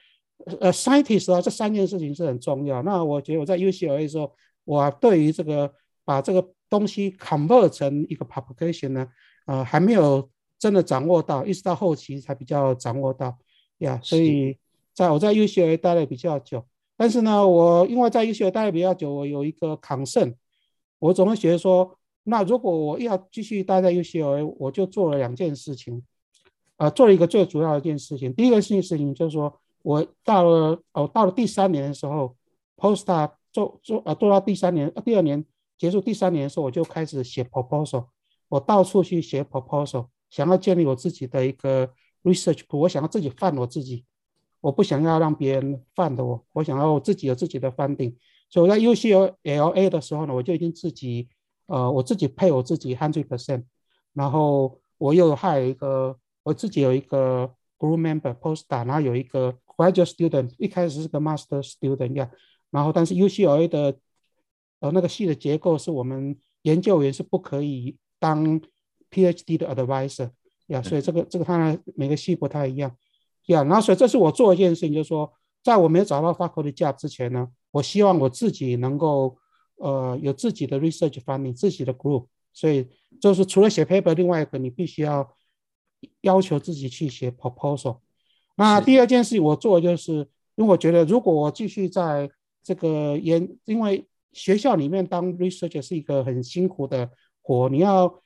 [0.60, 2.82] 呃，scientist 啊，这三件事情是很重要。
[2.84, 4.30] 那我觉得我在 UCLA 的时候，
[4.66, 5.72] 我对于这个
[6.04, 9.08] 把这个东西 convert 成一个 publication 呢，
[9.46, 13.38] 呃，还没有真的掌握到，一直到后期才比较掌握到
[13.78, 13.98] 呀。
[14.04, 14.58] 所以
[14.94, 16.66] 在我在 UCLA 待了比较久，
[16.98, 20.34] 但是呢，我因为在 UCLA 待了比较久，我有一个 concern，
[21.00, 26.04] 我总会觉得说，那如果我要继续待在 UCLA，我就做了两件事情，
[26.84, 28.34] 呃，做了一个最主要的一件事情。
[28.34, 29.54] 第一个事情事情就是说。
[29.86, 32.38] 我到了哦，到了第三年的时候
[32.78, 35.44] ，postdoc 做做呃做到第三年，第二年
[35.78, 38.06] 结束第三年的时候，我就开始写 proposal。
[38.48, 41.92] 我到处去写 proposal，想要建立我自己的一个
[42.24, 44.06] research，pro 我想要自己范我自己，
[44.62, 48.16] 我不想要让别人 fund 我，我想要我自己有自己的 funding。
[48.50, 51.28] 所以我在 UCLA 的时候呢，我就已经自己，
[51.66, 53.66] 呃，我自己配我自己 hundred percent，
[54.14, 62.30] 然后我又还有一个，我自己有一个 group member postdoc，然后有一个 graduate student，一开始是个 master student 呀，
[62.70, 63.98] 然后但是 UCLA 的，
[64.80, 68.62] 呃，那个系的结构是我们研究员是不可以当
[69.10, 70.30] PhD 的 advisor
[70.68, 72.96] 呀，所以这个这个当然每个系不太一样
[73.48, 75.32] 呀，然后所以这是我做一件事情，就是说，
[75.64, 77.48] 在我没有找到 faculty job 之前呢。
[77.74, 79.36] 我希望我自己能够，
[79.78, 82.88] 呃，有自己的 research funding，自己的 group，所以
[83.20, 85.28] 就是除了写 paper，另外一个你必须要
[86.22, 88.00] 要求自己去写 proposal。
[88.56, 90.14] 那第二件事我做就是，
[90.56, 92.30] 因为我觉得如果我继续在
[92.62, 97.10] 这个研，因为学校里面当 researcher 是一个很辛苦的
[97.42, 98.22] 活，你要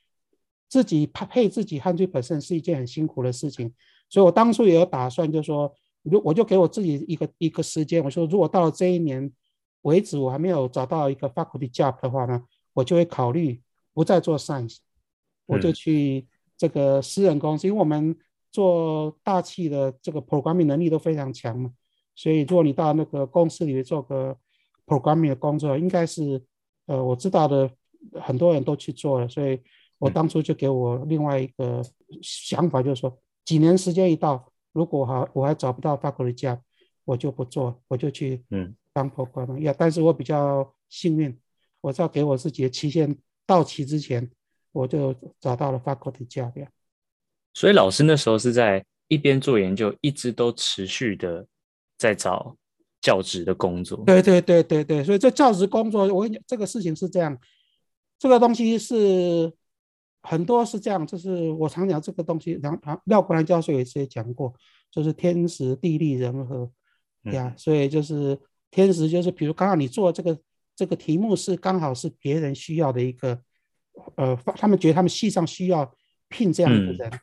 [0.68, 3.74] 自己配自己 hundred percent 是一件很辛苦的事情，
[4.10, 5.74] 所以我当初也有打算，就是说。
[6.04, 9.30] 如我就给我自己一个一个时间，我说如果到了这一年
[9.82, 13.62] 为止，我还没有找到一个 faculty job 的话呢，我就会考虑
[13.94, 14.78] 不再做 science，
[15.46, 16.26] 我就去
[16.58, 18.15] 这个私人公司，嗯、因为我们
[18.52, 21.72] 做大气的这个 programming 能力都非常强嘛，
[22.15, 24.36] 所以如果你到那个公司里面做个
[24.86, 26.43] programming 的工作，应该是
[26.88, 27.70] 呃我知道的
[28.22, 29.62] 很多人都去做了，所以
[30.00, 31.82] 我当初就给我另外一个
[32.22, 34.52] 想法，就是说几年时间一到。
[34.74, 36.60] 如果哈我还找不到 faculty job，
[37.04, 39.74] 我就不做，我就去嗯当 programmer 呀。
[39.76, 41.36] 但是我比较幸运，
[41.82, 43.17] 我在给我自己的期限
[43.48, 44.30] 到期之前，
[44.78, 46.68] 我就找到了 faculty job。
[47.54, 51.46] 所以老师那时候是在一边做研究，一直都持续的
[51.98, 52.56] 在找
[53.02, 54.04] 教职的工作。
[54.06, 57.38] 对对对对对，所以这教职工作，我跟你讲，这个事情是这样，
[58.20, 59.52] 这个东西是。
[60.24, 64.54] 很多是这样，就是我常讲这个东西，然后廖国兰教授也讲过，
[64.92, 66.70] 就是天时地利人和
[67.32, 68.38] 呀，嗯、所以就是
[68.70, 70.38] 天时就是，比如刚好你做这个
[70.76, 73.42] 这个题目是刚好是别人需要的一个，
[74.16, 75.92] 呃，他们觉得他们系上需要
[76.30, 77.20] 聘这样的人，嗯、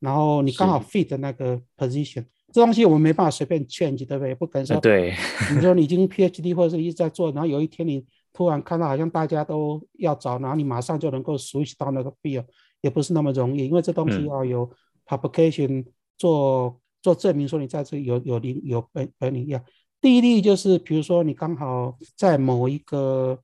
[0.00, 4.34] 然后你刚好 fit 那个 position，这东西我们没办法随便 change，对不对？
[4.34, 5.14] 不可能说，对，
[5.54, 8.06] 你说你已经 PhD 或者是一直在做，然后有一天你。
[8.32, 12.44] 突然看到好像大家都要找，然后你马上就能够 switch 到那个 field，
[12.82, 14.70] 也不是那么容易，因为这东西要有
[15.06, 15.86] publication
[16.18, 19.58] 做、嗯、做证明，说你在这里有有领有本本领要。
[20.02, 23.38] 第一例就是，比如说你刚好在某一个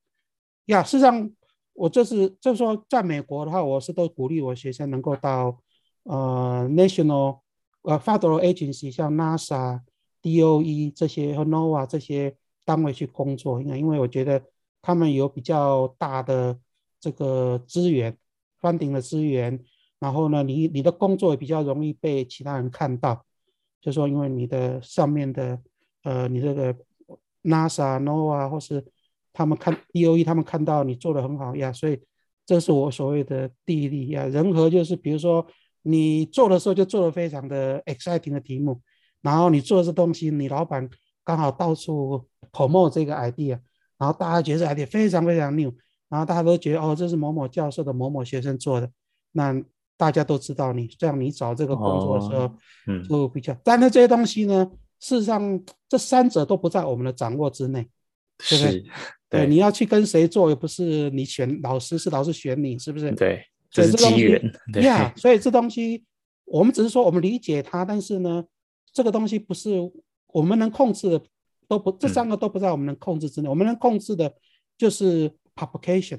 [0.66, 1.30] 呀，事实上
[1.74, 5.58] 我就是就是说，在美国的话，我是都鼓励我学生能够到
[6.04, 7.40] 呃 national
[7.82, 9.80] 呃 federal agency，像 NASA、
[10.22, 14.42] DOE 这些和 NOAA 这些单位去工作，因为因为我觉得。
[14.84, 16.58] 他们有比较大的
[16.98, 18.18] 这个资源
[18.60, 19.62] ，funding 的资源，
[20.00, 23.24] 然后呢，你你的工作也比较容易被其他人看到，
[23.80, 25.62] 就说因为你的上面的，
[26.02, 26.74] 呃，你这个
[27.44, 28.84] NASA、NOAA 或是
[29.32, 32.00] 他们看 DOE，他们看到你做的很好呀，所以
[32.44, 34.26] 这是我所谓的地利呀。
[34.26, 35.46] 人和就是比如说
[35.82, 38.80] 你做的时候就做的非常的 exciting 的题目，
[39.20, 40.88] 然后你做这东西，你老板
[41.24, 43.58] 刚好到处 promote 这个 idea。
[43.98, 45.72] 然后大家觉得 idea 非常非常 new，
[46.08, 48.90] 然后大家都觉得哦，这是某某教授的某某学生做的，
[49.30, 49.62] 那
[49.96, 52.52] 大家都知道你，这样你找这个工作的时候，
[52.88, 53.56] 嗯，就比较。
[53.62, 54.68] 但是这些东西呢，
[54.98, 57.88] 事实上这三者都不在我们的掌握之内，
[58.48, 58.84] 对不对？
[59.28, 63.12] 对，你要去跟谁做，又不是你选老师，是老师选你，是不是？
[63.12, 64.52] 对，这是机缘。
[64.72, 66.04] 对呀， 所以这东西
[66.44, 68.44] 我们只是说我们理解它，但是呢，
[68.92, 69.70] 这个东西不是
[70.28, 71.22] 我们能控制的。
[71.68, 73.48] 都不，这三个都不在我们能控制之内。
[73.48, 74.30] 嗯、我们能控制的，
[74.76, 76.18] 就是 publication，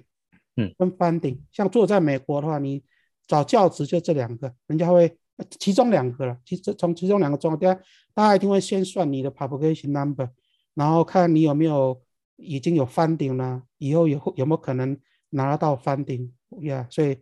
[0.55, 1.37] 嗯，跟 funding。
[1.51, 2.81] 像做在美国的话，你
[3.27, 5.15] 找教职就这两个，人家会
[5.59, 6.35] 其中两个了。
[6.43, 7.79] 其实从其中两个中，大家
[8.15, 10.27] 大家一定会先算你的 publication number，
[10.73, 12.01] 然后看你有没有
[12.37, 14.97] 已经有 funding 了，以后有有没有可能
[15.29, 16.29] 拿得到 funding
[16.61, 16.87] 呀？
[16.89, 17.17] 所以，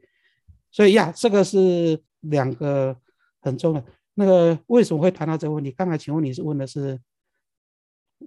[0.72, 2.96] 所以呀，这个是两个
[3.42, 3.84] 很重要。
[4.14, 5.72] 那个为什么会谈到这个问题？
[5.72, 7.00] 刚才请问你是问的是？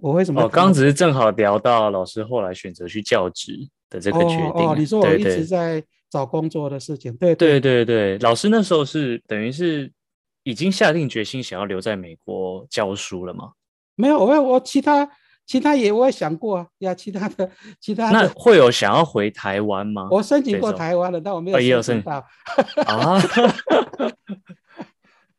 [0.01, 0.41] 我为什么？
[0.41, 3.57] 哦，刚只是正好聊到老师后来选择去教职
[3.89, 4.45] 的这个决定。
[4.47, 8.17] 哦，哦，你说我一直在找工作的事情，对对对对。
[8.17, 9.89] 老师那时候是等于是
[10.43, 13.53] 已经下定决心想要留在美国教书了吗？
[13.95, 15.09] 没有，我我其他
[15.45, 18.19] 其他也我也想过啊呀，其他的 其他的。
[18.19, 20.07] 那会有想要回台湾吗？
[20.11, 22.25] 我申请过台湾的，但我没有申请到。
[22.87, 23.21] 啊，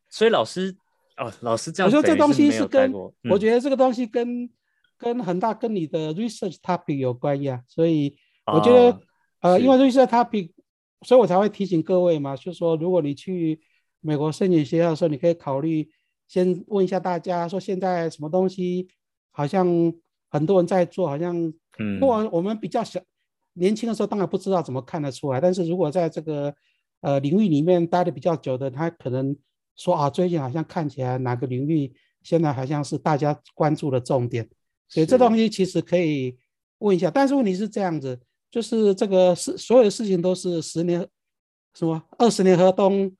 [0.08, 0.76] 所以老师。
[1.18, 1.90] 哦，老师这样。
[1.90, 4.46] 我说这东西是跟，嗯、我觉得这个东西跟
[4.98, 8.14] 跟很大跟你的 research topic 有关系啊，所以
[8.44, 9.00] 我觉得，哦、
[9.40, 10.50] 呃，因为 research topic，
[11.06, 13.58] 所以我才会提醒各位嘛，就是说如果你去
[14.02, 15.88] 美国申请学校的时候，你可以考虑
[16.28, 18.86] 先问一下大家，说现在什么东西
[19.36, 19.66] 好像
[20.30, 21.36] 很多人在做，好像，
[21.78, 22.98] 嗯，不过我们比较小，
[23.52, 26.54] 年轻的时候当然不知道怎么看得出来，但是如果在这个
[27.02, 29.36] 呃领域里面待的比较久的，他可能
[29.76, 34.48] 说啊，最近好像看起来哪个领域现在好像是大家关注的重点，
[34.88, 36.36] 所以这东西其实可以
[36.78, 38.18] 问一下，但是问题是这样子，
[38.50, 41.06] 就是这个事所有的事情都是十年。
[41.78, 43.14] 什么二十年河东，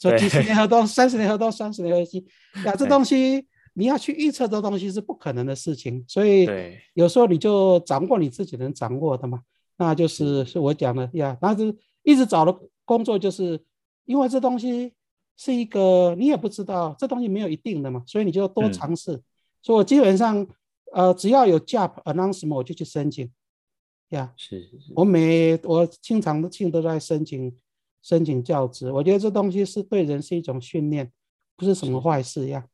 [0.00, 2.18] 说几十年河东，三十年河东，三十年河西，
[2.64, 6.46] 呀，这东西你要去预测这东西是不可能的事情，所以
[6.94, 9.42] 有时候你就掌握你自己能掌握的嘛，
[9.76, 11.36] 那就是是我讲的呀。
[11.40, 13.60] 但是一直找的工作，就是
[14.04, 14.92] 因为这东西
[15.36, 19.14] 是一个你也不知道，这东西没有一定的嘛，所以你就多尝试。
[19.14, 19.22] 嗯、
[19.62, 20.46] 所以我基本上
[20.92, 23.30] 呃只要有 job announcement 我就去申请，
[24.10, 27.54] 呀，是是是，我每我经常性都在申请。
[28.04, 31.08] 申请教职，我觉得这东西是对人是一种训练，
[31.56, 32.66] 不是什么坏事呀。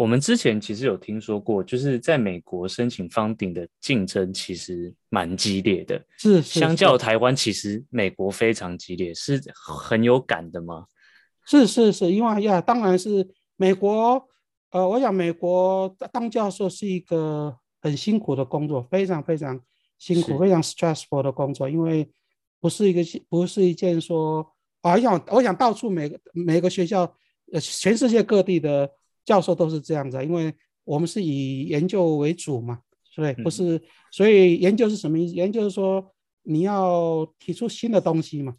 [0.00, 6.02] 我们之前其实有听说过，就是在美国申请 funding 的竞争其实蛮激烈的。
[6.16, 10.86] 是，是，相较台湾，其实美国非常激烈，是很有感的吗？
[11.44, 14.26] 是是是，因为呀，当然是美国。
[14.70, 19.60] 呃，我想美国当教授是一个很辛苦的工作，非常非常
[19.98, 22.10] 辛苦，非常 stressful 的工作，因为。
[22.62, 24.46] 不是一个，不是一件说
[24.82, 27.10] 啊，我想，我想到处每个每个学校，
[27.54, 28.90] 呃，全世界各地的
[29.24, 30.54] 教授都是这样子，因为
[30.84, 32.80] 我们是以研究为主嘛，
[33.14, 33.80] 对，不是，
[34.10, 35.34] 所以研究是什么意思？
[35.34, 38.56] 研究是说你要提出新的东西嘛，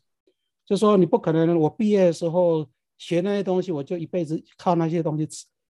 [0.66, 5.28] 就说你不可能，我毕业的时候学那些东西，我就一辈子靠那些东西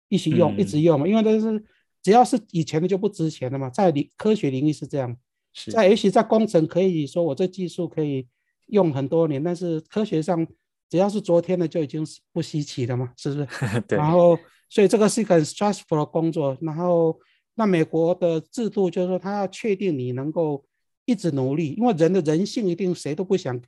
[0.08, 1.64] 一起用，一直用嘛，因为都是
[2.02, 5.16] 只要是以前的就不值钱了嘛，在理科学领域是这样。
[5.72, 8.28] 在也许在工程可以说我这技术可以
[8.66, 10.46] 用很多年，但是科学上
[10.90, 13.48] 只要是昨天的就已经是不稀奇了嘛，是不是？
[13.88, 13.96] 对。
[13.96, 16.56] 然后，所以这个是一个 stressful 的工作。
[16.60, 17.18] 然后，
[17.54, 20.64] 那美国的制度就是说，他要确定你能够
[21.04, 23.60] 一直努力，因为人的人性一定谁都不想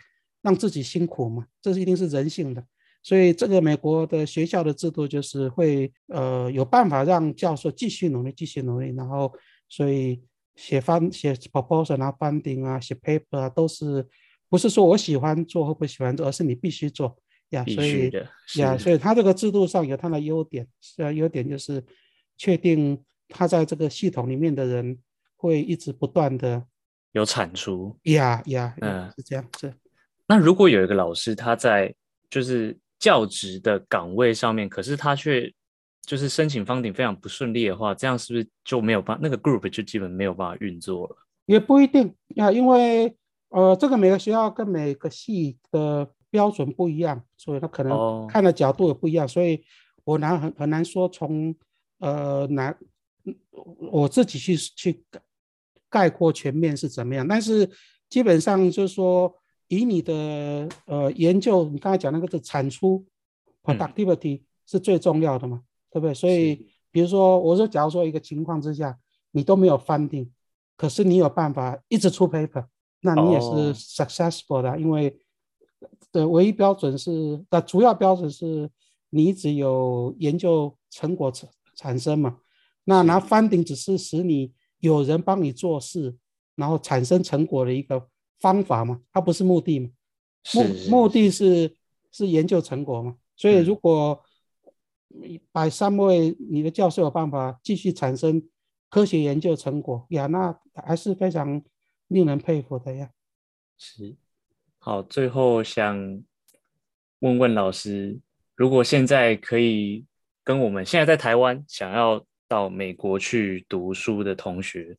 [0.43, 2.65] 让自己辛苦嘛，这是一定是人性的。
[3.03, 8.95] 所以，这个美国的学校的制度就是会呃有办法让教授继续努力，继续努力。
[8.97, 9.33] 然后，
[9.69, 10.23] 所以。
[10.59, 14.05] 写方写 proposal 啊，funding 啊，写 paper 啊，都是
[14.49, 17.17] 不是说我喜欢做或不喜欢做，而是你必须做
[17.51, 17.65] 呀。
[17.65, 18.11] 所以
[18.57, 21.83] 呀，所以他这个制度上有他的优点，是啊，优点就是
[22.37, 24.99] 确定他在这个系统里面的人
[25.37, 26.65] 会一直不断的
[27.13, 27.99] 有产出。
[28.05, 29.73] 呀呀，嗯，是这样子。
[30.27, 31.95] 那如果有一个老师他在
[32.29, 35.53] 就是教职的岗位上面，可是他却
[36.03, 41.17] 就是申请 funding 非常不顺利的话，这样是不是就没有办那个 group 就基本没有办法运作了？
[41.47, 43.17] 也不一定呀，因为
[43.49, 49.63] 呃，这个每个学校跟每个系的标准不一样，所以他可能看的角度也不一样，哦、所以
[50.05, 51.55] 我难很很难说从
[51.99, 52.77] 呃难
[53.91, 55.05] 我自己去去
[55.89, 57.69] 概括全面是怎么样，但是
[58.09, 59.35] 基本上就是说
[59.69, 63.05] 以你的呃研究，你刚才讲那个的产出
[63.63, 65.63] productivity、嗯、是最重要的嘛。
[65.91, 66.13] 对不对？
[66.13, 68.95] 所以，比如说，我说，假如说一个情况之下，
[69.31, 70.29] 你都没有 funding，
[70.77, 72.67] 可是你有办法一直出 paper，
[73.01, 75.19] 那你也是 successful 的，哦、因为
[76.13, 78.71] 的唯一标准是，的主要标准是
[79.11, 82.39] 你只有研究成果产产生嘛。
[82.85, 86.17] 那拿 funding 只是使你有人帮你做事，
[86.57, 88.09] 然后产生成果的一个
[88.41, 89.91] 方法嘛，它不是目的嘛。
[90.55, 91.77] 目目的是
[92.11, 93.17] 是研究成果嘛。
[93.37, 94.21] 所以如果、
[95.11, 98.47] 嗯百三位，你的教授有办法继续产生
[98.91, 100.27] 科学研究成果呀？
[100.27, 101.63] 那还是非常
[102.09, 103.11] 令人佩服的呀。
[103.79, 104.15] 是，
[104.89, 105.95] 好，最后想
[107.19, 108.19] 问问老师，
[108.57, 110.07] 如果现在可以
[110.43, 114.97] 跟我们现在在台湾想要到美国去读书的同学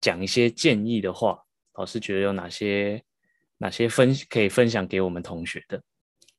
[0.00, 1.44] 讲一些建议的话，
[1.74, 3.00] 老师觉得有哪些
[3.58, 5.80] 哪些分可以分享给我们同学的？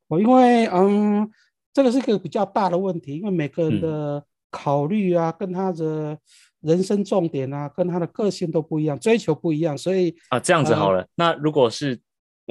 [0.09, 1.32] 我因为嗯。
[1.74, 6.20] 这个是一个比较大的问题，因为每个人的考虑啊，嗯、跟他的
[6.59, 11.03] 人生重点啊，跟他的个性都不一样，追求不一样，所以啊，这样子好了。
[11.03, 11.97] 呃、那如果是，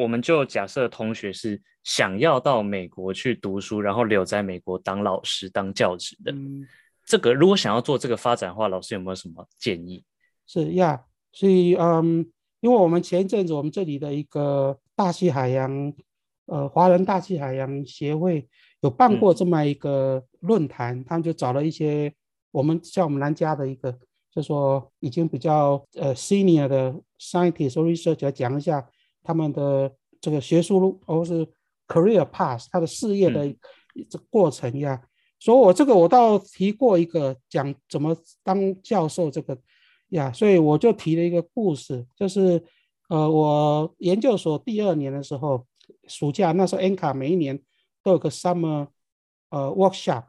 [0.01, 6.67] 我们就假设同学是想要到美国去读书，然后留在美国当老师、当教职的，嗯、
[7.07, 10.05] 这个如果想要做这个发展的话，老师有没有什么建议？
[10.47, 12.29] 是呀，所以嗯，
[12.61, 15.93] 因为我们前一阵子我们这里的一个大西海洋，
[16.47, 18.49] 呃，华人大西海洋协会。
[18.83, 22.11] 有办过这么一个论坛，嗯、他们就找了一些
[22.51, 23.95] 我们像我们南加的一个，
[24.35, 28.83] 就说已经比较呃 senior 的 scientist or research 来讲一下
[29.23, 31.47] 他们的这个学术路或是
[31.87, 33.55] career path，他的事业的
[34.09, 35.03] 这过程呀。
[35.39, 39.57] 所以我这个我倒提过一个讲怎么当教授这个
[40.11, 42.62] 呀，所以我就提了一个故事，就是
[43.09, 45.66] 呃我研究所第二年的时候，
[46.07, 47.59] 暑假那时候 NCAR 每一年
[48.03, 48.89] 都有个 summer
[49.49, 50.25] 呃 workshop，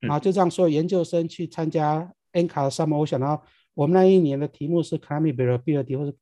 [0.00, 6.14] 然后就让所有研究生去参加 NCAR 的 summer workshop，然后我们那一年的题目是 climate variability 或者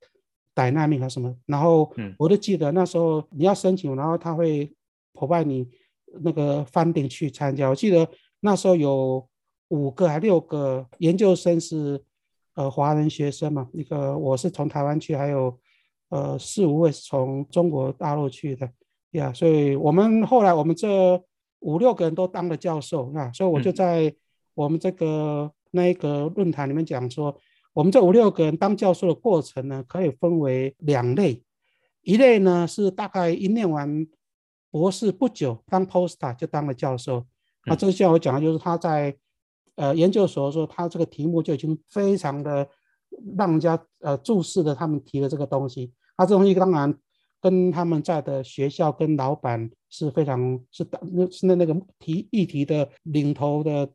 [0.54, 4.70] dynamic 还是什么，然后我都记得那时候你要申请，然后他会
[5.14, 5.68] provide 你
[6.22, 7.68] 那个 funding 去参加。
[7.68, 8.08] 我记得
[8.40, 9.26] 那时候有
[9.68, 12.02] 五个还六个研究生是
[12.54, 15.58] 呃华人学生嘛，一个我是从台湾去，还有
[16.08, 18.68] 呃四五位是从中国大陆去的
[19.12, 19.32] 呀。
[19.32, 21.22] 所以我们后来我们这
[21.60, 24.12] 五六个人都当了教授啊，所以我就在
[24.54, 27.36] 我们这个那一个论坛里面讲说。
[27.80, 31.42] 我们这五六个人当教授的过程呢，可以分为两类，
[32.02, 34.06] 一类呢是大概一念完
[34.70, 37.24] 博士不久，当 postdoc 就当了教授。
[37.64, 39.16] 那这个像我讲的，就是他在
[39.76, 42.68] 呃研究所的时候，他这个题目就已经非常的
[43.34, 45.90] 让人家呃注视的，他们提的这个东西。
[46.18, 46.94] 他这东西当然
[47.40, 53.88] 跟他们在的学校跟老板是非常是那是那那个提议题的领头的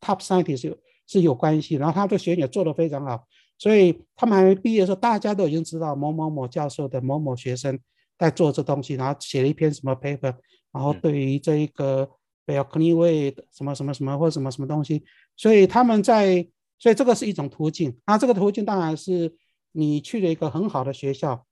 [0.00, 0.74] top scientist。
[1.06, 3.24] 是有关系，然后他这个学也做得非常好，
[3.58, 7.78] 所以他们还没毕业的时候，大家都已经知道某某某教授的某某学生
[8.18, 10.34] 在做这东西，然后写了一篇什么 paper，
[10.72, 12.10] 然后对于这一个
[12.44, 15.04] balcony way 什么什么什么或什么什么东西，
[15.36, 16.44] 所以他们在，
[16.78, 17.96] 所以这个是一种途径。
[18.06, 19.32] 那这个途径当然是
[19.72, 21.46] 你去了一个很好的学校，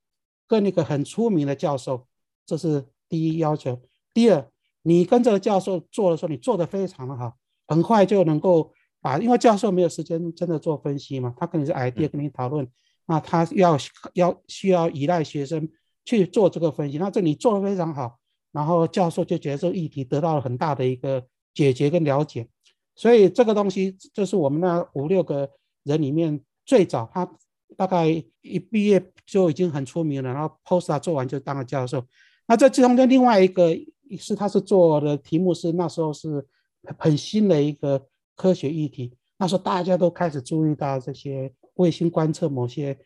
[0.49, 2.07] 跟一个很出名的教授，
[2.45, 3.81] 这是第一要求。
[4.13, 4.51] 第二，
[4.83, 7.37] 你跟这个教授做的时候，你做的非常的好，
[7.69, 8.73] 很快就能够。
[9.05, 12.67] 啊，因为教授没有时间真的做分析嘛，他可能是 idea 跟你讨论，
[13.05, 13.77] 那他要
[14.15, 15.69] 要需要依赖学生
[16.07, 18.19] 去做这个分析，那这你做的非常好，
[18.51, 22.49] 然后教授就觉得这个议题得到了很大的一个解决跟了解，
[22.95, 25.51] 所以这个东西就是我们那五六个
[25.83, 27.31] 人里面最早，他
[27.77, 28.07] 大概
[28.41, 32.03] 一毕业就已经很出名了，然后 post 做完就当了教授。
[32.47, 33.77] 那这其中的另外一个
[34.19, 36.47] 是他是做的题目是那时候是
[36.97, 38.07] 很新的一个。
[38.37, 42.97] 科学议题，那时候大家都开始注意到这些卫星观测某些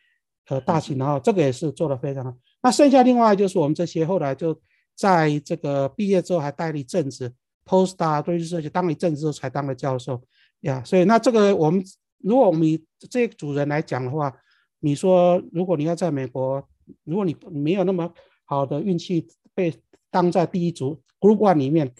[0.48, 2.34] 呃大气，然后这个也是做得非常好。
[2.62, 4.58] 那剩下另外就是我们这些后来就
[4.94, 7.32] 在这个毕业之后还待了一阵子
[7.64, 10.20] postdoc 对于这些当了一阵子之后才当了教授
[10.60, 10.82] 呀。
[10.84, 11.84] 所以那这个我们
[12.18, 12.66] 如果我们
[13.10, 14.34] 这个组人来讲的话，
[14.80, 16.66] 你说如果你要在美国，
[17.04, 18.12] 如果你没有那么
[18.44, 19.74] 好的运气被
[20.10, 21.92] 当在第一组 Group One 里面，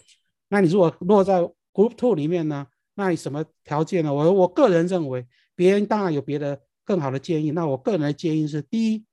[0.49, 1.41] 那你如果落在
[1.73, 2.67] Group Two 里面呢？
[2.99, 4.13] 那你什么条件呢？
[4.13, 5.25] 我我个人认为，
[5.55, 7.51] 别人当然有别的更好的建议。
[7.51, 9.05] 那我个人的建议是：第一，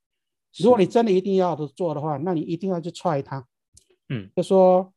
[0.59, 3.47] 如果你真的一定要做的话，那你一定要去 try 它。
[4.09, 4.93] 嗯，就说，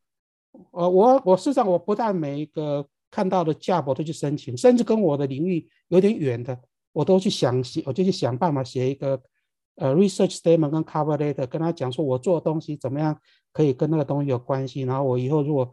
[0.71, 6.59] 呃，我我事实上我不但每一个看到的 job 我都去申请，甚至跟我的领域有点远的，
[6.91, 9.21] 我都去想写，我就去想办法写一个
[9.75, 13.15] 呃 research statement 跟 cover letter，跟他讲说我做的东西怎么样
[13.53, 14.81] 可以跟那个东西有关系。
[14.81, 15.71] 然后我以后如果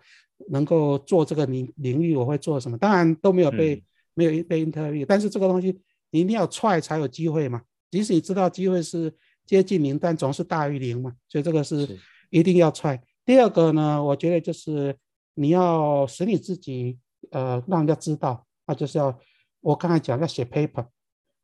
[0.48, 2.76] 能够做这个领领域，我会做什么？
[2.76, 3.82] 当然都没有被、嗯、
[4.14, 5.80] 没有被 interview，但是这个东西
[6.10, 7.62] 你一定要 try 才有机会嘛。
[7.90, 9.12] 即使你知道机会是
[9.46, 11.14] 接近零，但总是大于零嘛。
[11.28, 11.98] 所以这个是
[12.30, 13.00] 一定要 try。
[13.24, 14.94] 第二个呢，我觉得就是
[15.34, 16.98] 你要使你自己
[17.30, 19.18] 呃让人家知道，那就是要
[19.60, 20.86] 我刚才讲要写 paper，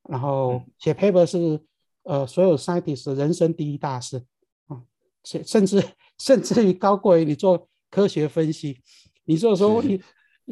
[0.08, 1.60] 然后写 paper 是
[2.02, 4.22] 呃所有 scientist 人生第一大事
[4.66, 4.82] 啊，
[5.24, 5.82] 甚甚至
[6.18, 7.68] 甚至于高过于你做。
[7.92, 8.78] 科学分析，
[9.26, 10.00] 你说说你，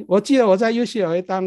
[0.06, 1.42] 我记得我在 UCLA 当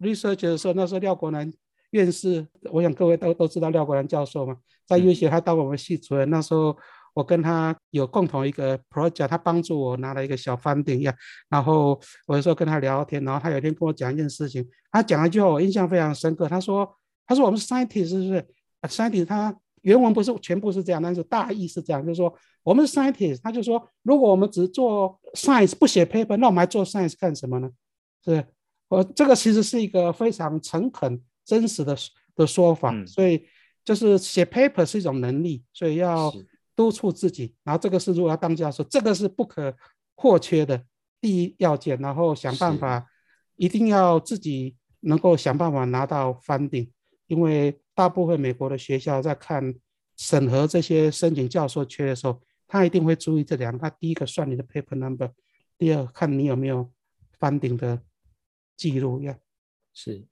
[0.00, 1.52] research 的时候，那时候廖国南
[1.90, 6.74] 院士，我想各位都都知道廖国南教授嘛，在 UCLA 他当我们系主任，那时候
[7.12, 11.14] 我跟他有共同一个 project，他帮助我拿了一个小 funding 呀，
[11.50, 16.90] 然后我有时候跟他聊天，然后他有一天跟我讲一件事情，他讲了一句话我印象非常深刻，他说
[17.26, 18.46] 他说我们 scientist 是不是
[18.88, 19.54] ？scientist 他。
[19.84, 27.70] 原文不是全部是这样，但是大意是这样，就是说我们是 scientist，他就说，如果我们只做 science 不写 paper，那我们还做 science 干什么呢？
[28.24, 28.46] 是，
[28.88, 31.96] 我这个其实是一个非常诚恳、真实的
[32.34, 32.90] 的说法。
[32.92, 33.46] 嗯、所以
[33.84, 36.32] 就是写 paper 是一种能力，所以要
[36.74, 37.54] 督促自己。
[37.62, 39.76] 然后这个是如果要当教授，这个是不可
[40.16, 40.82] 或缺的
[41.20, 41.98] 第一要件。
[41.98, 43.06] 然后想办法，
[43.56, 46.90] 一定要自己能够想办法拿到 funding，
[47.26, 47.78] 因为。
[47.96, 49.72] 大部分美国的学校在看
[50.16, 53.78] 审核这些申请教授缺的时候，他一定会注意这两个。
[53.78, 55.30] 他第一个算你的 paper number，
[55.78, 56.90] 第二看你有没有
[57.38, 58.00] funding 的
[58.76, 59.22] 记录。
[59.22, 59.34] 要
[59.92, 60.24] 是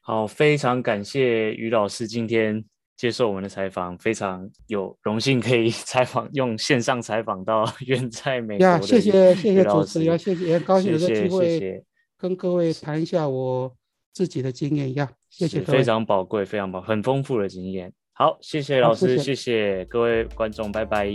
[0.00, 2.64] 好，非常感谢于老师今天
[2.96, 8.82] 接受我们的采访，非常有荣幸可以采访，用线上采访到远在美国的。
[8.82, 11.84] 谢谢谢谢主持人，谢谢，也高兴有这个机会谢谢
[12.16, 13.76] 跟各位谈一下我
[14.12, 17.92] 自己的经验呀，谢谢各位，非常宝贵，非常宝，很丰富的经验。
[18.18, 21.14] 好，谢谢老师，谢谢，各位观众，拜拜。